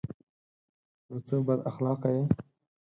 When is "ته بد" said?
1.27-1.59